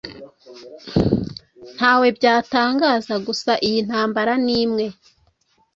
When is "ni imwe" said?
4.45-4.85